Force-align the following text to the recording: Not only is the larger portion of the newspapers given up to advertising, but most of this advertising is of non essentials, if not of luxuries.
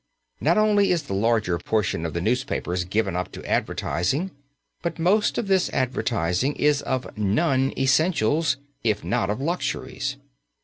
Not 0.39 0.57
only 0.57 0.89
is 0.91 1.03
the 1.03 1.13
larger 1.13 1.59
portion 1.59 2.07
of 2.07 2.13
the 2.15 2.21
newspapers 2.21 2.85
given 2.85 3.15
up 3.15 3.31
to 3.33 3.45
advertising, 3.45 4.31
but 4.81 4.97
most 4.97 5.37
of 5.37 5.45
this 5.47 5.69
advertising 5.69 6.55
is 6.55 6.81
of 6.81 7.15
non 7.19 7.71
essentials, 7.77 8.57
if 8.83 9.03
not 9.03 9.29
of 9.29 9.39
luxuries. 9.39 10.17